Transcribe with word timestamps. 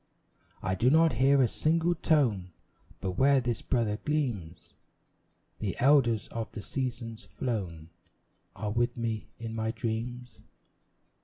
I 0.63 0.73
do 0.73 0.89
not 0.89 1.13
hear 1.13 1.43
a 1.43 1.47
single 1.47 1.93
tone; 1.93 2.53
But 3.01 3.19
where 3.19 3.39
this 3.39 3.61
brother 3.61 3.97
gleams, 4.03 4.73
The 5.59 5.79
elders 5.79 6.27
of 6.29 6.51
the 6.53 6.63
seasons 6.63 7.25
flown 7.25 7.91
Are 8.55 8.71
with 8.71 8.97
me 8.97 9.27
in 9.37 9.53
my 9.53 9.69
dreams. 9.69 10.41